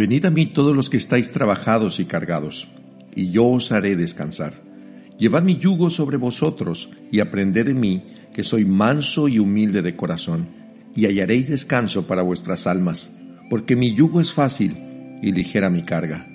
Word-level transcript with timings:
Venid 0.00 0.24
a 0.24 0.30
mí 0.30 0.46
todos 0.46 0.74
los 0.74 0.88
que 0.88 0.96
estáis 0.96 1.30
trabajados 1.30 2.00
y 2.00 2.06
cargados, 2.06 2.68
y 3.14 3.32
yo 3.32 3.46
os 3.46 3.70
haré 3.70 3.96
descansar. 3.96 4.54
Llevad 5.18 5.42
mi 5.42 5.58
yugo 5.58 5.90
sobre 5.90 6.16
vosotros 6.16 6.88
y 7.12 7.20
aprended 7.20 7.66
de 7.66 7.74
mí, 7.74 8.04
que 8.32 8.42
soy 8.42 8.64
manso 8.64 9.28
y 9.28 9.38
humilde 9.38 9.82
de 9.82 9.96
corazón, 9.96 10.48
y 10.96 11.04
hallaréis 11.04 11.50
descanso 11.50 12.06
para 12.06 12.22
vuestras 12.22 12.66
almas, 12.66 13.10
porque 13.50 13.76
mi 13.76 13.92
yugo 13.92 14.22
es 14.22 14.32
fácil 14.32 14.74
y 15.22 15.32
ligera 15.32 15.68
mi 15.68 15.82
carga. 15.82 16.29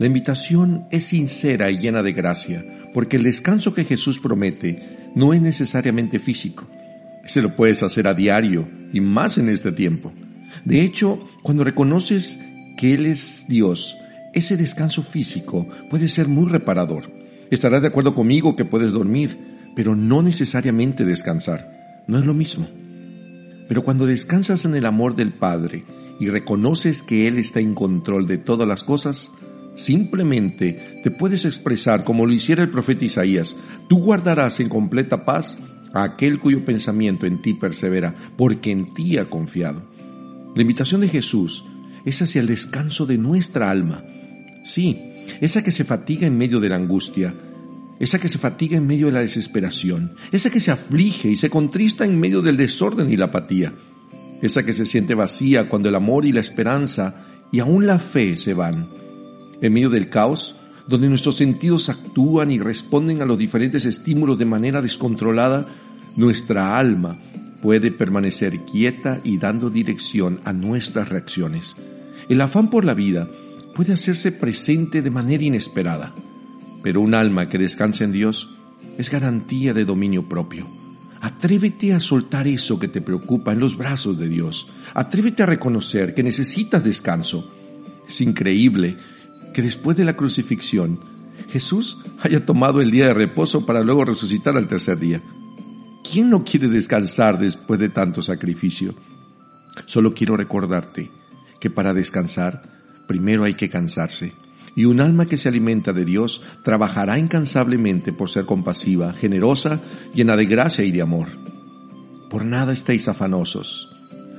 La 0.00 0.06
invitación 0.06 0.86
es 0.90 1.04
sincera 1.04 1.70
y 1.70 1.76
llena 1.76 2.02
de 2.02 2.14
gracia, 2.14 2.64
porque 2.94 3.18
el 3.18 3.22
descanso 3.22 3.74
que 3.74 3.84
Jesús 3.84 4.18
promete 4.18 5.10
no 5.14 5.34
es 5.34 5.42
necesariamente 5.42 6.18
físico. 6.18 6.66
Se 7.26 7.42
lo 7.42 7.54
puedes 7.54 7.82
hacer 7.82 8.06
a 8.06 8.14
diario 8.14 8.66
y 8.94 9.02
más 9.02 9.36
en 9.36 9.50
este 9.50 9.72
tiempo. 9.72 10.10
De 10.64 10.80
hecho, 10.80 11.20
cuando 11.42 11.64
reconoces 11.64 12.38
que 12.78 12.94
Él 12.94 13.04
es 13.04 13.44
Dios, 13.46 13.94
ese 14.32 14.56
descanso 14.56 15.02
físico 15.02 15.68
puede 15.90 16.08
ser 16.08 16.28
muy 16.28 16.48
reparador. 16.48 17.04
Estarás 17.50 17.82
de 17.82 17.88
acuerdo 17.88 18.14
conmigo 18.14 18.56
que 18.56 18.64
puedes 18.64 18.92
dormir, 18.92 19.36
pero 19.76 19.94
no 19.94 20.22
necesariamente 20.22 21.04
descansar. 21.04 22.04
No 22.06 22.18
es 22.18 22.24
lo 22.24 22.32
mismo. 22.32 22.66
Pero 23.68 23.84
cuando 23.84 24.06
descansas 24.06 24.64
en 24.64 24.74
el 24.76 24.86
amor 24.86 25.14
del 25.14 25.34
Padre 25.34 25.84
y 26.18 26.30
reconoces 26.30 27.02
que 27.02 27.28
Él 27.28 27.38
está 27.38 27.60
en 27.60 27.74
control 27.74 28.26
de 28.26 28.38
todas 28.38 28.66
las 28.66 28.82
cosas, 28.82 29.30
simplemente 29.80 31.00
te 31.02 31.10
puedes 31.10 31.44
expresar 31.44 32.04
como 32.04 32.26
lo 32.26 32.32
hiciera 32.32 32.62
el 32.62 32.70
profeta 32.70 33.04
Isaías. 33.04 33.56
Tú 33.88 33.98
guardarás 33.98 34.60
en 34.60 34.68
completa 34.68 35.24
paz 35.24 35.58
a 35.92 36.04
aquel 36.04 36.38
cuyo 36.38 36.64
pensamiento 36.64 37.26
en 37.26 37.40
ti 37.42 37.54
persevera, 37.54 38.14
porque 38.36 38.70
en 38.70 38.92
ti 38.92 39.18
ha 39.18 39.24
confiado. 39.24 39.82
La 40.54 40.62
invitación 40.62 41.00
de 41.00 41.08
Jesús 41.08 41.64
es 42.04 42.20
hacia 42.22 42.40
el 42.40 42.46
descanso 42.46 43.06
de 43.06 43.18
nuestra 43.18 43.70
alma. 43.70 44.04
Sí, 44.64 44.98
esa 45.40 45.62
que 45.62 45.72
se 45.72 45.84
fatiga 45.84 46.26
en 46.26 46.36
medio 46.36 46.60
de 46.60 46.68
la 46.68 46.76
angustia, 46.76 47.34
esa 47.98 48.18
que 48.18 48.28
se 48.28 48.38
fatiga 48.38 48.76
en 48.76 48.86
medio 48.86 49.06
de 49.06 49.12
la 49.12 49.20
desesperación, 49.20 50.12
esa 50.32 50.50
que 50.50 50.60
se 50.60 50.70
aflige 50.70 51.28
y 51.28 51.36
se 51.36 51.50
contrista 51.50 52.04
en 52.04 52.18
medio 52.18 52.42
del 52.42 52.56
desorden 52.56 53.12
y 53.12 53.16
la 53.16 53.26
apatía, 53.26 53.72
esa 54.42 54.64
que 54.64 54.72
se 54.72 54.86
siente 54.86 55.14
vacía 55.14 55.68
cuando 55.68 55.88
el 55.88 55.94
amor 55.94 56.24
y 56.26 56.32
la 56.32 56.40
esperanza 56.40 57.26
y 57.52 57.60
aún 57.60 57.86
la 57.86 57.98
fe 57.98 58.36
se 58.36 58.54
van. 58.54 58.99
En 59.62 59.72
medio 59.72 59.90
del 59.90 60.08
caos, 60.08 60.56
donde 60.86 61.08
nuestros 61.08 61.36
sentidos 61.36 61.88
actúan 61.88 62.50
y 62.50 62.58
responden 62.58 63.22
a 63.22 63.26
los 63.26 63.38
diferentes 63.38 63.84
estímulos 63.84 64.38
de 64.38 64.44
manera 64.44 64.82
descontrolada, 64.82 65.68
nuestra 66.16 66.78
alma 66.78 67.18
puede 67.62 67.90
permanecer 67.90 68.58
quieta 68.60 69.20
y 69.22 69.38
dando 69.38 69.70
dirección 69.70 70.40
a 70.44 70.52
nuestras 70.52 71.08
reacciones. 71.08 71.76
El 72.28 72.40
afán 72.40 72.70
por 72.70 72.84
la 72.84 72.94
vida 72.94 73.28
puede 73.74 73.92
hacerse 73.92 74.32
presente 74.32 75.02
de 75.02 75.10
manera 75.10 75.44
inesperada, 75.44 76.12
pero 76.82 77.00
un 77.00 77.14
alma 77.14 77.48
que 77.48 77.58
descansa 77.58 78.04
en 78.04 78.12
Dios 78.12 78.56
es 78.98 79.10
garantía 79.10 79.74
de 79.74 79.84
dominio 79.84 80.28
propio. 80.28 80.66
Atrévete 81.20 81.92
a 81.92 82.00
soltar 82.00 82.48
eso 82.48 82.78
que 82.78 82.88
te 82.88 83.02
preocupa 83.02 83.52
en 83.52 83.60
los 83.60 83.76
brazos 83.76 84.18
de 84.18 84.28
Dios. 84.28 84.68
Atrévete 84.94 85.42
a 85.42 85.46
reconocer 85.46 86.14
que 86.14 86.22
necesitas 86.22 86.82
descanso. 86.82 87.52
Es 88.08 88.22
increíble 88.22 88.96
que 89.52 89.62
después 89.62 89.96
de 89.96 90.04
la 90.04 90.16
crucifixión 90.16 90.98
Jesús 91.50 91.98
haya 92.22 92.44
tomado 92.44 92.80
el 92.80 92.90
día 92.90 93.08
de 93.08 93.14
reposo 93.14 93.66
para 93.66 93.82
luego 93.82 94.04
resucitar 94.04 94.56
al 94.56 94.68
tercer 94.68 94.98
día. 94.98 95.20
¿Quién 96.10 96.30
no 96.30 96.44
quiere 96.44 96.68
descansar 96.68 97.38
después 97.38 97.78
de 97.80 97.88
tanto 97.88 98.22
sacrificio? 98.22 98.94
Solo 99.86 100.14
quiero 100.14 100.36
recordarte 100.36 101.10
que 101.60 101.70
para 101.70 101.94
descansar 101.94 102.62
primero 103.06 103.44
hay 103.44 103.54
que 103.54 103.68
cansarse. 103.68 104.32
Y 104.76 104.84
un 104.84 105.00
alma 105.00 105.26
que 105.26 105.36
se 105.36 105.48
alimenta 105.48 105.92
de 105.92 106.04
Dios 106.04 106.42
trabajará 106.62 107.18
incansablemente 107.18 108.12
por 108.12 108.30
ser 108.30 108.46
compasiva, 108.46 109.12
generosa, 109.12 109.80
llena 110.14 110.36
de 110.36 110.46
gracia 110.46 110.84
y 110.84 110.92
de 110.92 111.02
amor. 111.02 111.26
Por 112.30 112.44
nada 112.44 112.72
estéis 112.72 113.08
afanosos, 113.08 113.88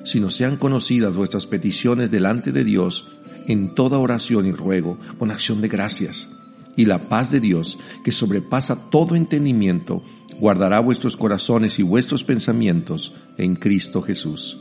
sino 0.05 0.29
sean 0.29 0.55
conocidas 0.55 1.17
vuestras 1.17 1.45
peticiones 1.45 2.11
delante 2.11 2.53
de 2.53 2.63
Dios 2.63 3.09
en 3.47 3.73
toda 3.75 3.97
oración 3.99 4.45
y 4.45 4.51
ruego, 4.51 4.97
con 5.17 5.31
acción 5.31 5.61
de 5.61 5.67
gracias. 5.67 6.29
Y 6.75 6.85
la 6.85 6.99
paz 6.99 7.31
de 7.31 7.39
Dios, 7.39 7.77
que 8.03 8.11
sobrepasa 8.11 8.89
todo 8.89 9.15
entendimiento, 9.15 10.03
guardará 10.39 10.79
vuestros 10.79 11.17
corazones 11.17 11.77
y 11.79 11.83
vuestros 11.83 12.23
pensamientos 12.23 13.13
en 13.37 13.55
Cristo 13.55 14.01
Jesús. 14.01 14.57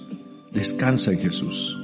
Descansa 0.53 1.13
en 1.13 1.21
Jesús. 1.21 1.77